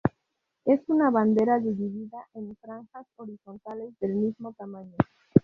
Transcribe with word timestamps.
Es 0.65 0.81
una 0.87 1.11
bandera 1.11 1.59
dividida 1.59 2.27
en 2.33 2.55
franjas 2.55 3.05
horizontales 3.17 3.93
del 3.99 4.15
mismo 4.15 4.51
tamaño. 4.53 4.95